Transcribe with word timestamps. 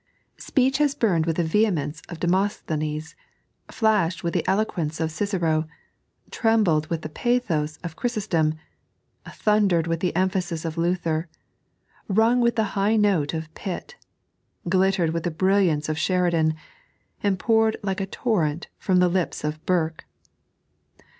Speech 0.39 0.79
has 0.79 0.95
burned 0.95 1.27
with 1.27 1.35
the 1.35 1.43
vehemence 1.43 2.01
of 2.09 2.19
Demosthenes, 2.19 3.13
flashed 3.69 4.23
with 4.23 4.33
the 4.33 4.43
eloquence 4.47 4.99
of 4.99 5.11
Cicero, 5.11 5.67
trembled 6.31 6.87
with 6.87 7.03
the 7.03 7.07
pathos 7.07 7.77
of 7.83 7.95
Chry 7.95 8.09
sostom, 8.09 8.57
thundered 9.29 9.85
with 9.85 9.99
the 9.99 10.15
emphasis 10.15 10.65
of 10.65 10.75
Luther, 10.75 11.27
rung 12.07 12.41
with 12.41 12.55
the 12.55 12.73
high 12.73 12.95
note 12.95 13.35
of 13.35 13.53
Pitt, 13.53 13.95
glittered 14.67 15.11
with 15.11 15.21
the 15.21 15.29
brilliance 15.29 15.87
of 15.87 15.99
Sheridan, 15.99 16.55
and 17.21 17.37
poured 17.37 17.77
like 17.83 18.01
a 18.01 18.07
torrent 18.07 18.69
from 18.79 18.97
the 18.97 19.07
lips 19.07 19.43
of 19.43 19.63
Burke. 19.67 20.07